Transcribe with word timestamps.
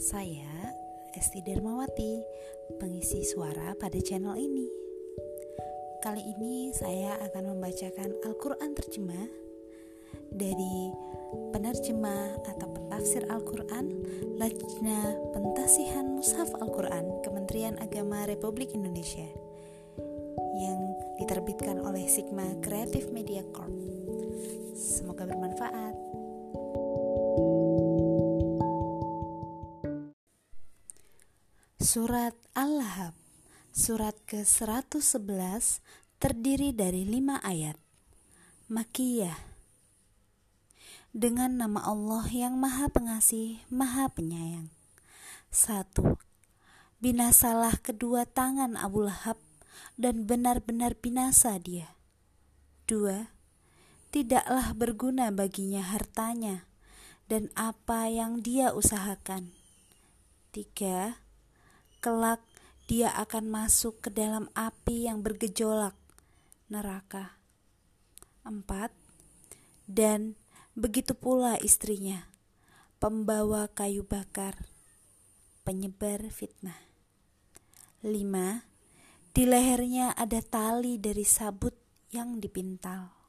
Saya 0.00 0.72
Esti 1.12 1.44
Dermawati, 1.44 2.24
pengisi 2.80 3.28
suara 3.28 3.76
pada 3.76 4.00
channel 4.00 4.40
ini. 4.40 4.64
Kali 6.00 6.32
ini 6.32 6.72
saya 6.72 7.20
akan 7.20 7.52
membacakan 7.52 8.16
Al-Quran 8.24 8.72
terjemah 8.72 9.28
dari 10.32 10.96
penerjemah 11.52 12.40
atau 12.56 12.72
pentafsir 12.72 13.28
Al-Quran 13.28 14.00
Lajna 14.40 15.20
Pentasihan 15.36 16.08
Mushaf 16.08 16.56
Al-Quran 16.56 17.20
Kementerian 17.20 17.76
Agama 17.84 18.24
Republik 18.24 18.72
Indonesia 18.72 19.28
yang 20.56 20.80
diterbitkan 21.20 21.84
oleh 21.84 22.08
Sigma 22.08 22.48
Creative 22.64 23.12
Media 23.12 23.44
Corp. 23.52 23.76
Semoga 24.72 25.28
bermanfaat. 25.28 25.91
Surat 31.82 32.38
Al-Lahab 32.54 33.10
Surat 33.74 34.14
ke-111 34.30 35.82
terdiri 36.22 36.70
dari 36.70 37.02
lima 37.02 37.42
ayat. 37.42 37.74
Makiyah. 38.70 39.34
Dengan 41.10 41.58
nama 41.58 41.82
Allah 41.82 42.22
yang 42.30 42.54
maha 42.54 42.86
pengasih, 42.86 43.66
maha 43.66 44.06
penyayang. 44.14 44.70
Satu. 45.50 46.22
Binasalah 47.02 47.82
kedua 47.82 48.30
tangan 48.30 48.78
Abu 48.78 49.02
Lahab 49.02 49.42
dan 49.98 50.22
benar-benar 50.22 50.94
binasa 50.94 51.58
dia. 51.58 51.98
Dua. 52.86 53.34
Tidaklah 54.14 54.70
berguna 54.78 55.34
baginya 55.34 55.82
hartanya 55.82 56.62
dan 57.26 57.50
apa 57.58 58.06
yang 58.06 58.38
dia 58.38 58.70
usahakan. 58.70 59.50
Tiga 60.54 61.21
kelak 62.02 62.42
dia 62.90 63.14
akan 63.14 63.46
masuk 63.46 64.02
ke 64.02 64.10
dalam 64.10 64.50
api 64.58 65.06
yang 65.06 65.22
bergejolak, 65.22 65.94
neraka. 66.66 67.38
Empat, 68.42 68.90
dan 69.86 70.34
begitu 70.74 71.14
pula 71.14 71.54
istrinya, 71.62 72.26
pembawa 72.98 73.70
kayu 73.70 74.02
bakar, 74.02 74.66
penyebar 75.62 76.26
fitnah. 76.34 76.90
Lima, 78.02 78.66
di 79.30 79.46
lehernya 79.46 80.10
ada 80.18 80.42
tali 80.42 80.98
dari 80.98 81.22
sabut 81.22 81.78
yang 82.10 82.42
dipintal. 82.42 83.21